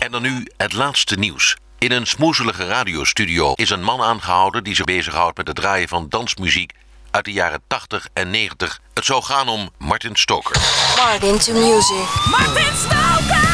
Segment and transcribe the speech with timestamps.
[0.00, 1.56] En dan nu het laatste nieuws.
[1.78, 6.06] In een smoezelige radiostudio is een man aangehouden die zich bezighoudt met het draaien van
[6.08, 6.72] dansmuziek
[7.10, 8.80] uit de jaren 80 en 90.
[8.94, 10.56] Het zou gaan om Martin Stoker.
[10.96, 12.30] Martin to music.
[12.30, 13.49] Martin Stoker!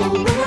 [0.00, 0.39] Thank you.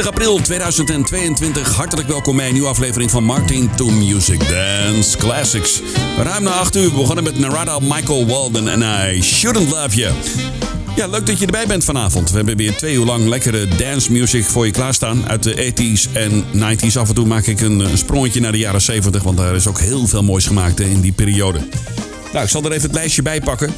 [0.00, 1.76] 20 april 2022.
[1.76, 5.80] Hartelijk welkom bij een nieuwe aflevering van Martin to Music Dance Classics.
[6.22, 10.14] Ruim na 8 uur begonnen met Narada Michael Walden en I Shouldn't Love You.
[10.96, 12.30] Ja, leuk dat je erbij bent vanavond.
[12.30, 15.28] We hebben weer twee uur lang lekkere dance music voor je klaarstaan.
[15.28, 16.96] Uit de 80s en 90s.
[16.96, 19.80] Af en toe maak ik een sprongetje naar de jaren 70, want daar is ook
[19.80, 21.58] heel veel moois gemaakt in die periode.
[22.32, 23.74] Nou, ik zal er even het lijstje bij pakken.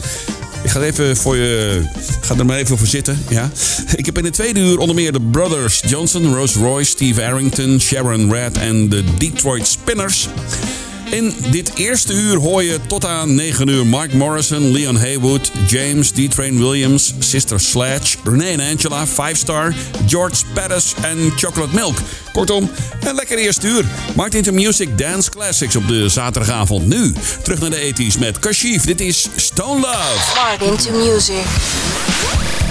[0.63, 1.83] Ik ga er even voor je.
[2.21, 3.19] Ga er maar even voor zitten.
[3.29, 3.51] Ja.
[3.97, 7.81] Ik heb in de tweede uur onder meer de Brothers Johnson, Rose Royce, Steve Arrington,
[7.81, 10.29] Sharon Red en de Detroit Spinners.
[11.11, 16.11] In dit eerste uur hoor je tot aan 9 uur Mark Morrison, Leon Haywood, James,
[16.11, 19.75] D-Train Williams, Sister Sledge, Renee en Angela, Five Star,
[20.07, 21.99] George Pettis en Chocolate Milk.
[22.33, 23.85] Kortom, een lekker eerste uur.
[24.17, 26.87] Martin to Music Dance Classics op de zaterdagavond.
[26.87, 27.13] Nu
[27.43, 28.85] terug naar de 80s met Kashif.
[28.85, 30.35] Dit is Stone Love.
[30.35, 32.62] Martin to Music.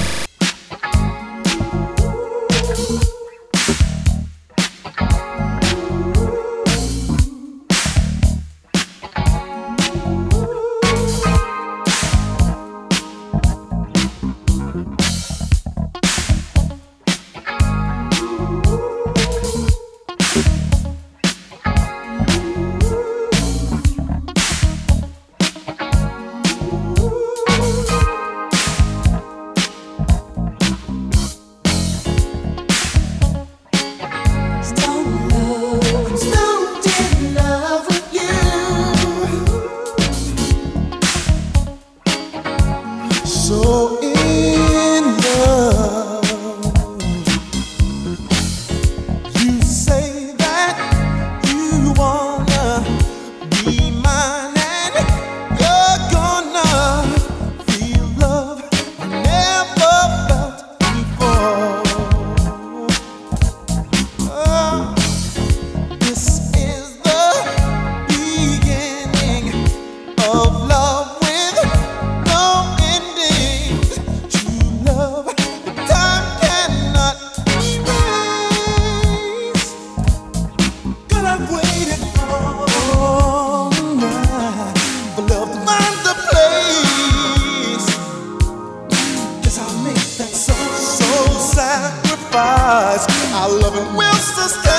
[92.32, 93.34] Sacrifice.
[93.34, 94.72] Our loving will sustain.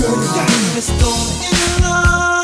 [0.00, 2.40] Girl, you got me stoned in love.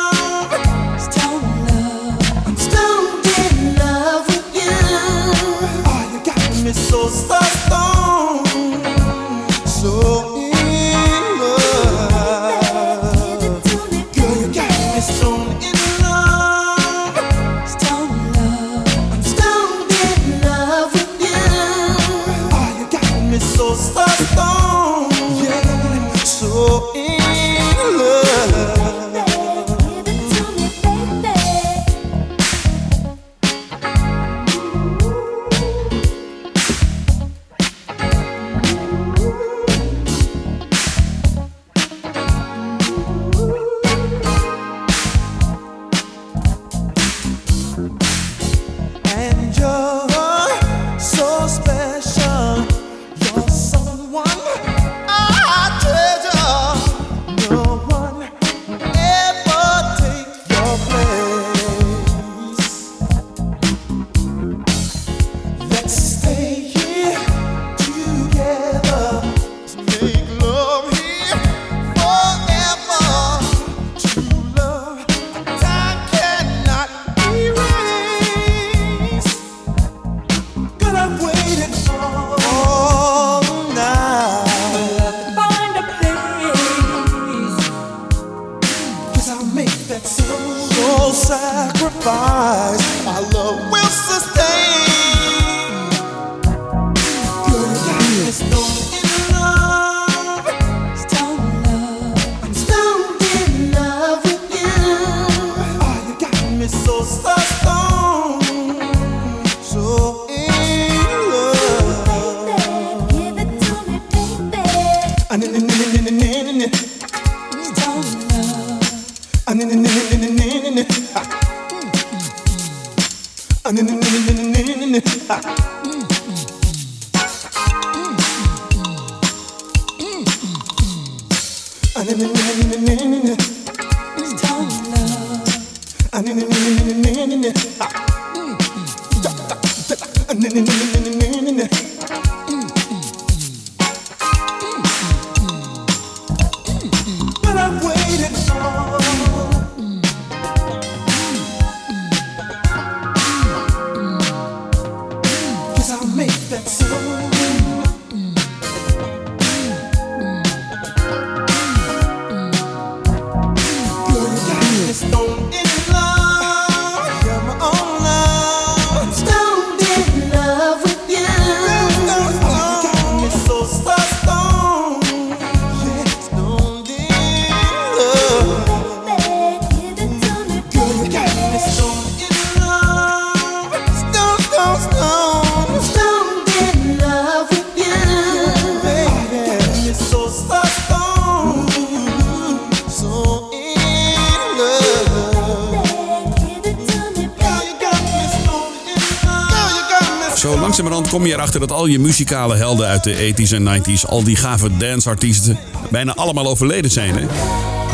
[200.37, 204.09] Zo langzamerhand kom je erachter dat al je muzikale helden uit de 80s en 90s,
[204.09, 205.59] al die gave danceartiesten,
[205.91, 207.15] bijna allemaal overleden zijn.
[207.15, 207.27] Hè?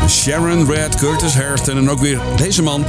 [0.09, 2.85] Sharon Red, Curtis Hairston en ook weer deze man,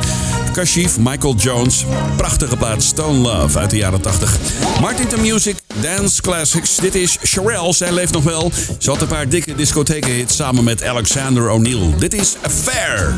[0.54, 1.86] Kashif Michael Jones.
[2.18, 4.38] Prachtige plaat Stone Love uit de jaren 80.
[4.82, 6.76] Martin the Music, Dance Classics.
[6.76, 8.52] Dit is Sherelle, zij leeft nog wel.
[8.80, 11.94] Ze had een paar dikke discothekenhits samen met Alexander O'Neill.
[11.98, 13.14] Dit is Affair.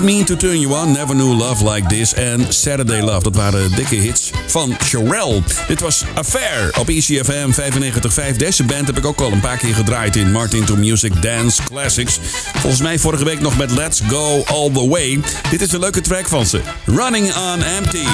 [0.00, 3.22] Didn't Mean to Turn You On, Never Knew Love Like This en Saturday Love.
[3.22, 5.42] Dat waren dikke hits van Sherelle.
[5.68, 7.50] Dit was Affair op ECFM
[8.32, 8.36] 95.5.
[8.36, 11.62] Deze band heb ik ook al een paar keer gedraaid in Martin to Music Dance
[11.62, 12.18] Classics.
[12.52, 15.20] Volgens mij vorige week nog met Let's Go All The Way.
[15.50, 16.60] Dit is een leuke track van ze.
[16.84, 18.06] Running On Empty.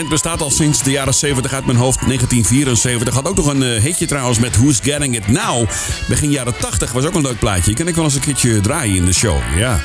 [0.00, 3.14] Het bestaat al sinds de jaren 70 uit mijn hoofd, 1974.
[3.14, 5.68] Had ook nog een eh, hitje trouwens met Who's Getting It Now.
[6.08, 7.72] Begin jaren 80 was ook een leuk plaatje.
[7.72, 9.38] Kan ik wel eens een keertje draaien in de show.
[9.56, 9.80] Ja,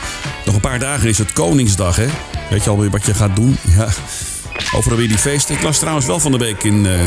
[0.45, 2.05] nog een paar dagen is het Koningsdag, hè?
[2.49, 3.57] Weet je alweer wat je gaat doen?
[3.77, 3.87] Ja.
[4.75, 5.55] Overal weer die feesten.
[5.55, 6.99] Ik las trouwens wel van de week in eh,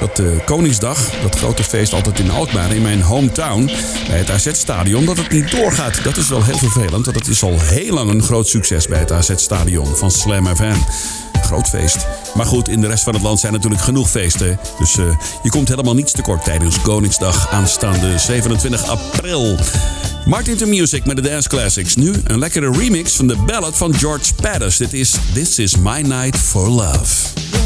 [0.00, 3.70] dat uh, Koningsdag, dat grote feest altijd in Alkmaar, in mijn hometown,
[4.08, 6.04] bij het AZ-stadion, dat het niet doorgaat.
[6.04, 8.98] Dat is wel heel vervelend, want het is al heel lang een groot succes bij
[8.98, 10.76] het AZ-stadion van Slam FM.
[11.46, 12.06] Groot feest.
[12.34, 14.58] Maar goed, in de rest van het land zijn natuurlijk genoeg feesten.
[14.78, 15.04] Dus eh,
[15.42, 19.56] je komt helemaal niets tekort tijdens Koningsdag aanstaande 27 april.
[20.24, 21.96] Martin to Music met de Dance Classics.
[21.96, 24.76] Nu een lekkere remix van de ballad van George Pattis.
[24.76, 27.65] Dit is This Is My Night for Love.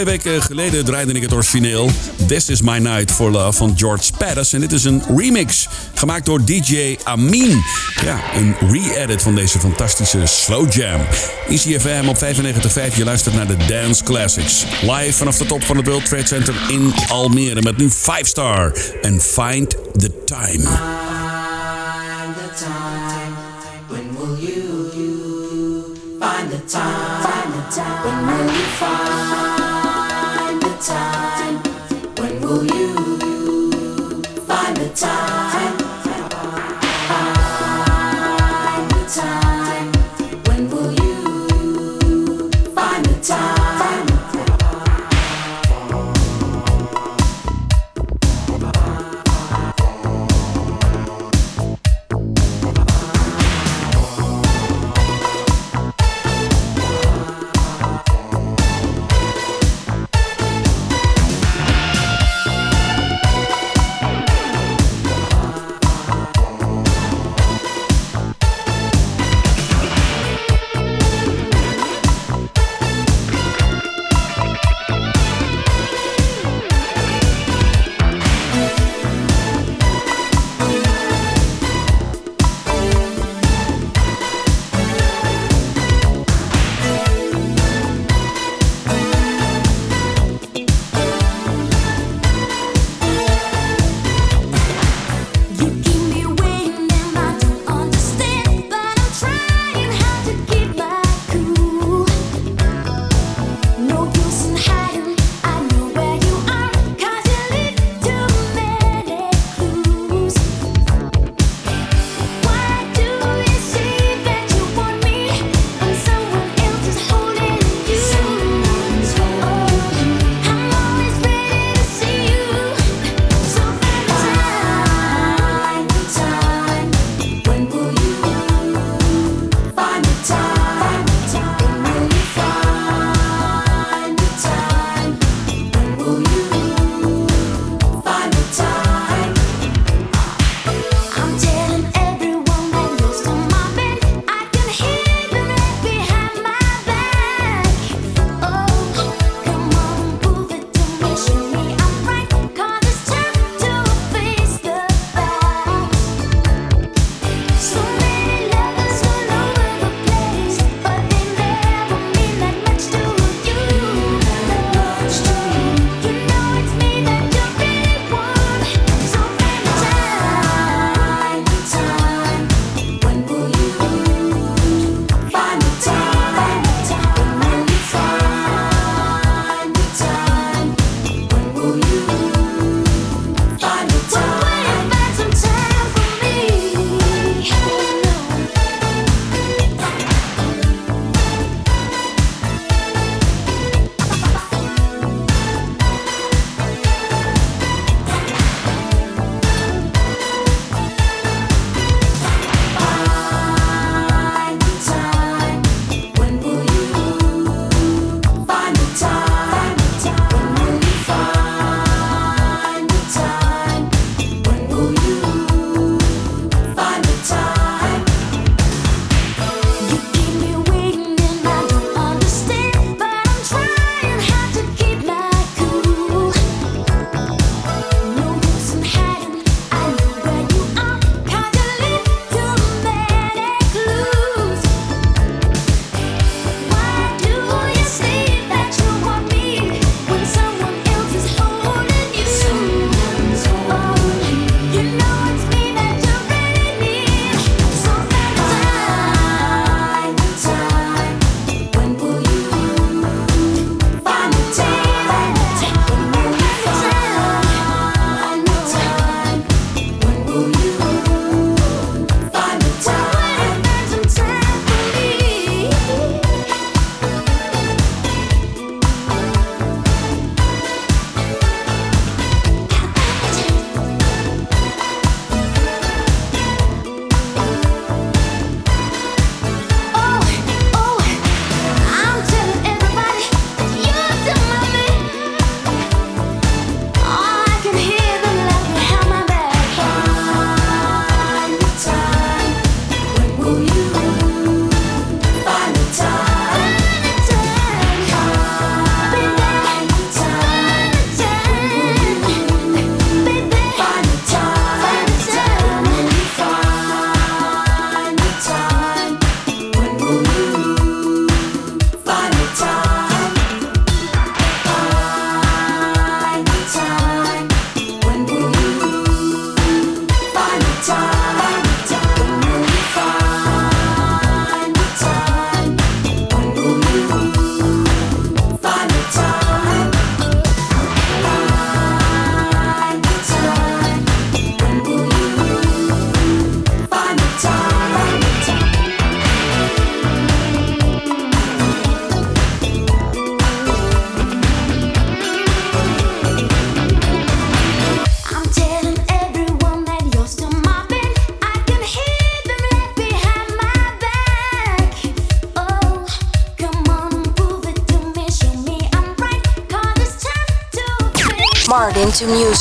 [0.00, 1.90] Twee weken geleden draaide ik het origineel
[2.26, 4.52] This Is My Night for Love van George Spadders.
[4.52, 7.62] En dit is een remix gemaakt door DJ Amin.
[8.04, 11.00] Ja, een re-edit van deze fantastische slow jam.
[11.48, 14.64] ECFM op 95.5, je luistert naar de Dance Classics.
[14.80, 17.62] Live vanaf de top van het World Trade Center in Almere.
[17.62, 20.50] Met nu 5 star en Find the Time.
[20.50, 20.70] Find
[22.36, 23.34] the time.
[23.88, 25.84] When will you, you
[26.20, 27.22] find the time?
[27.22, 28.02] Find the time.
[28.02, 29.19] When will you find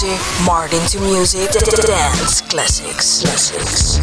[0.01, 0.45] Music.
[0.45, 1.51] Martin to Music.
[1.51, 3.21] Dance Classics.
[3.21, 3.98] Classics.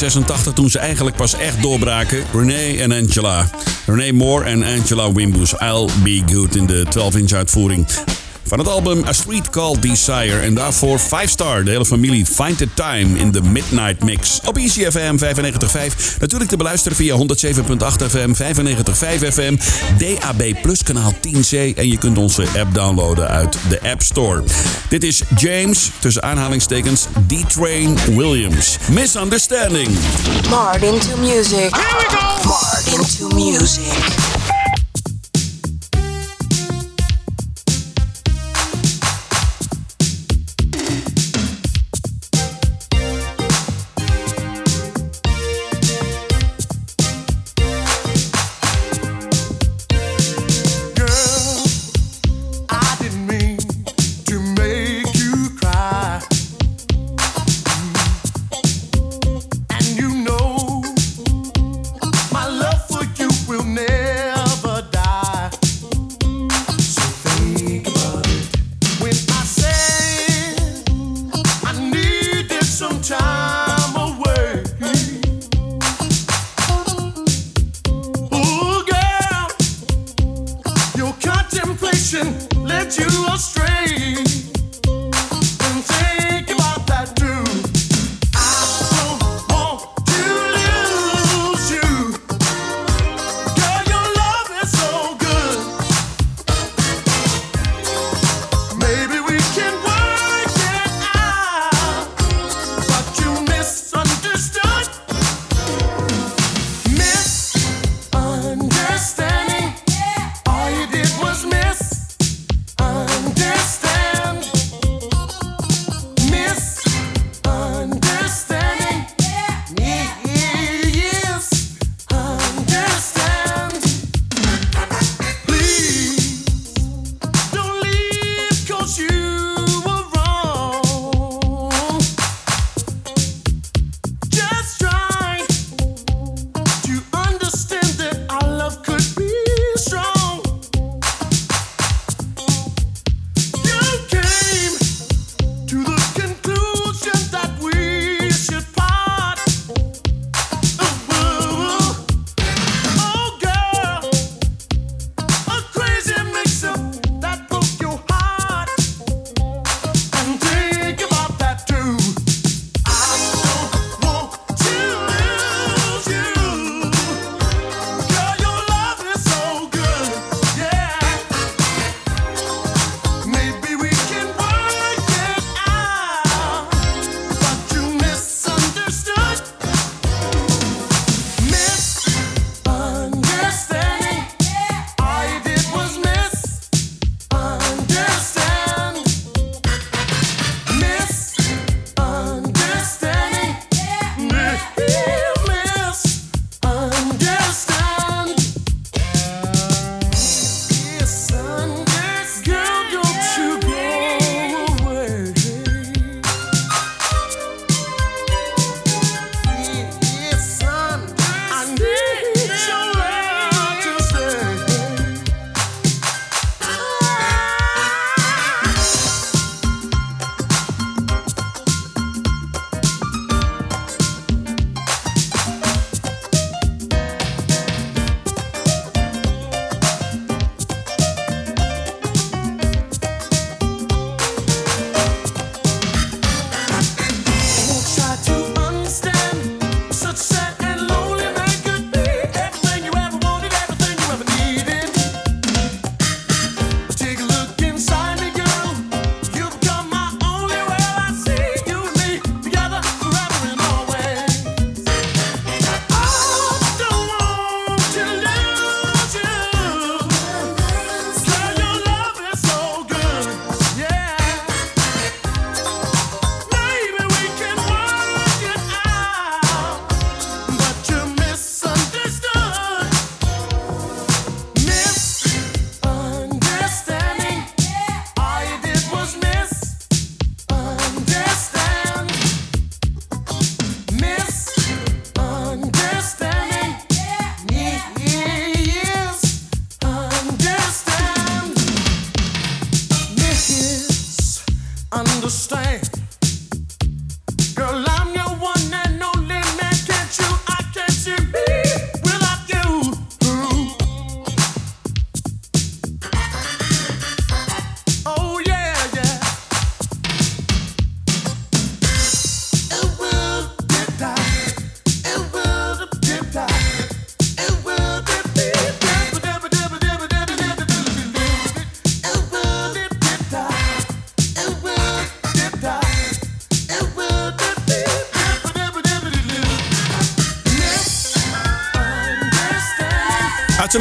[0.00, 2.24] 1986 toen ze eigenlijk pas echt doorbraken.
[2.32, 3.50] Renee en Angela.
[3.86, 5.52] Renee Moore en Angela Wimbush.
[5.52, 7.86] I'll Be Good in de 12-inch uitvoering.
[8.44, 10.38] Van het album A Street Called Desire.
[10.38, 12.26] En daarvoor 5 Star, de hele familie.
[12.26, 14.40] Find the Time in the Midnight Mix.
[14.44, 16.18] Op ECFM 95.5.
[16.20, 19.56] Natuurlijk te beluisteren via 107.8 FM, 95.5 FM,
[19.98, 21.76] DAB Plus kanaal 10C.
[21.76, 24.42] En je kunt onze app downloaden uit de App Store.
[24.90, 28.78] Dit is James, tussen aanhalingstekens, D-Train Williams.
[28.88, 29.88] Misunderstanding.
[30.48, 31.76] Martin to music.
[31.76, 32.48] Here we go.
[32.48, 34.29] Martin to music.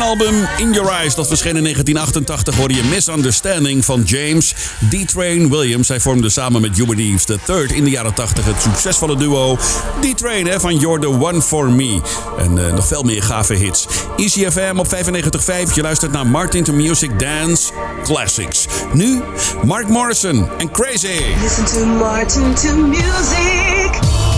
[0.01, 4.55] album In Your Eyes, dat verscheen in 1988, hoorde je Misunderstanding van James
[4.89, 5.87] D-Train Williams.
[5.87, 9.57] Hij vormde samen met Jubilee's Eves Third in de jaren 80 het succesvolle duo
[9.99, 12.01] D-Train van You're the One for Me.
[12.37, 13.87] En eh, nog veel meer gave hits.
[14.17, 17.71] ECFM op 95.5, je luistert naar Martin to Music Dance
[18.03, 18.67] Classics.
[18.93, 19.21] Nu
[19.65, 21.21] Mark Morrison en Crazy.
[21.41, 24.28] Listen to Martin to Music.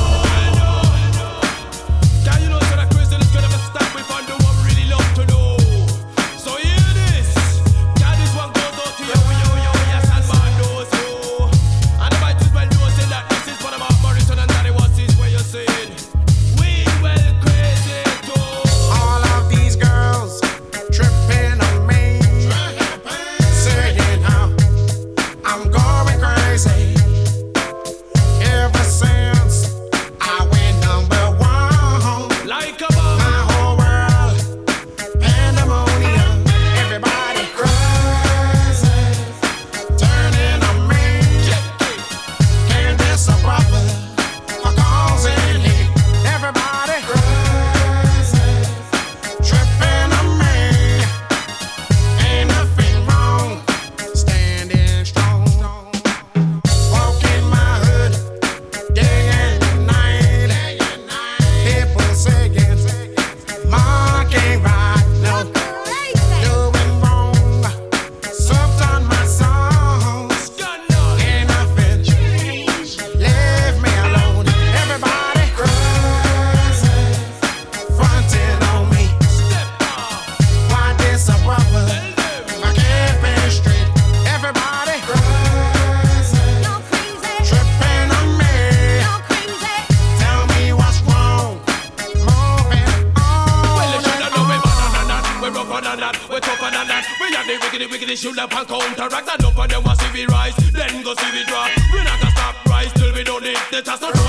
[103.83, 104.20] let us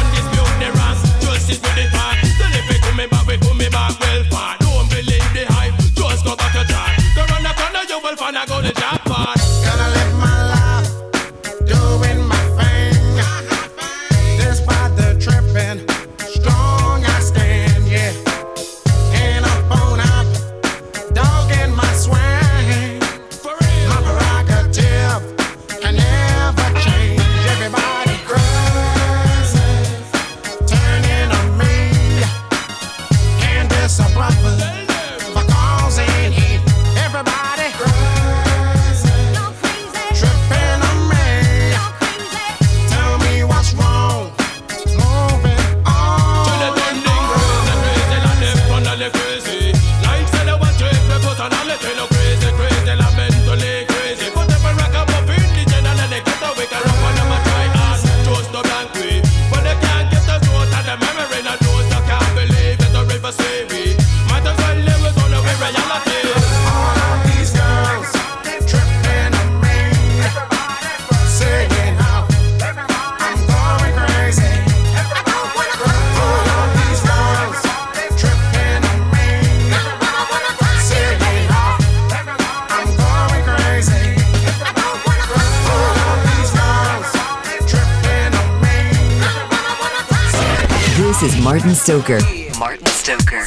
[91.83, 92.21] Stoker.
[92.61, 93.43] Martin Stoker.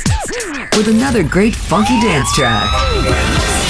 [0.75, 3.64] With another great funky dance track.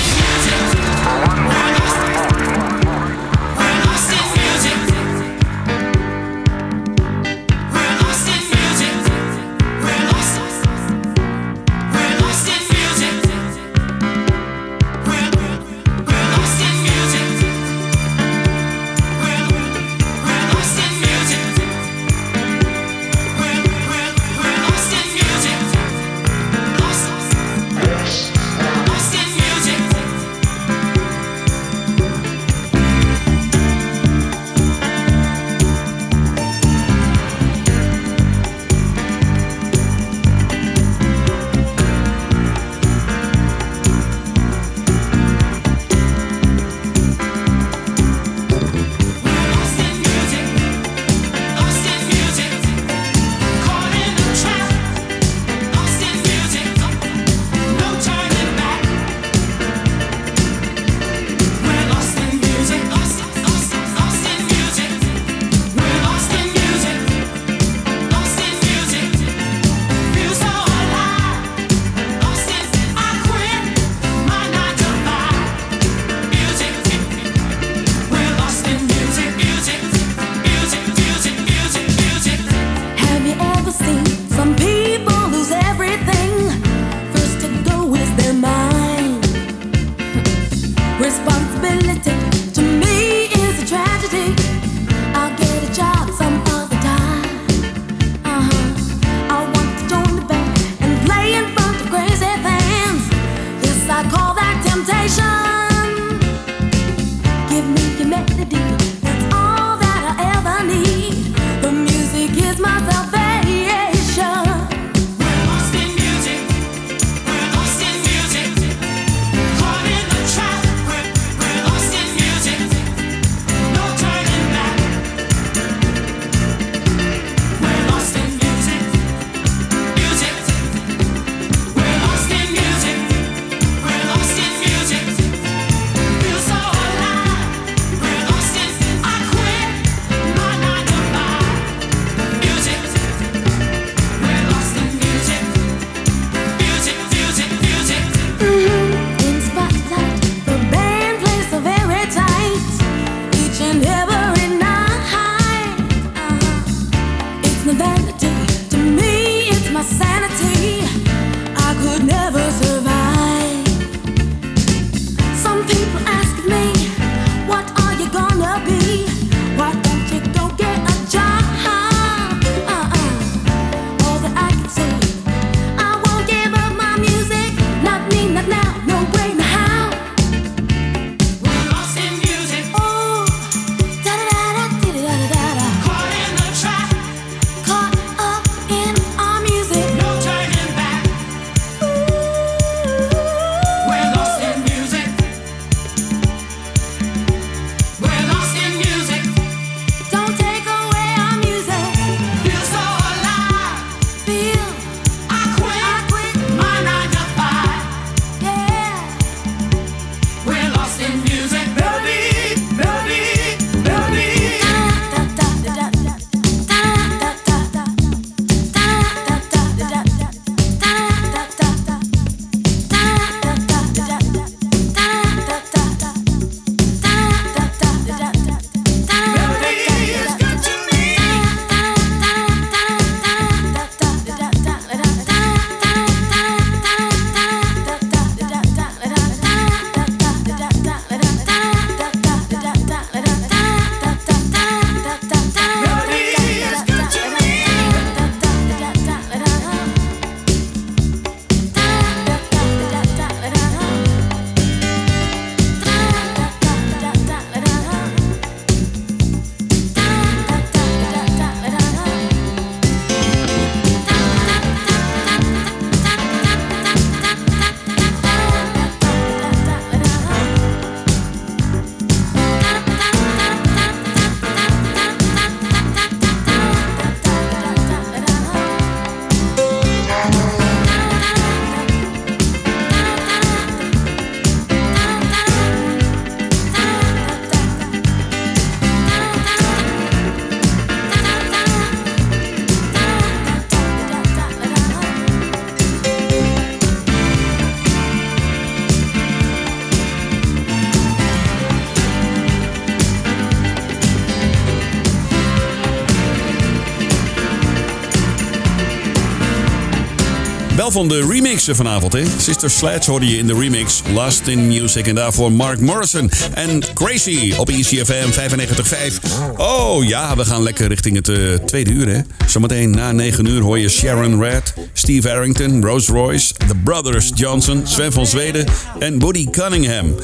[310.96, 312.14] van de remixen vanavond.
[312.14, 312.24] Hè?
[312.38, 315.08] Sister Sledge hoorde je in de remix Last in Music.
[315.08, 319.58] En daarvoor Mark Morrison en Crazy op ECFM 95.5.
[319.58, 322.08] Oh ja, we gaan lekker richting het eh, tweede uur.
[322.08, 322.20] Hè?
[322.48, 327.82] Zometeen na negen uur hoor je Sharon Red, Steve Harrington, Rose Royce, The Brothers Johnson,
[327.84, 328.66] Sven van Zweden
[329.00, 330.16] en Buddy Cunningham.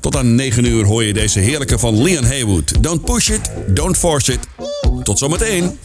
[0.00, 2.82] Tot aan 9 uur hoor je deze heerlijke van Leon Haywood.
[2.82, 4.40] Don't push it, don't force it.
[5.02, 5.78] Tot zometeen.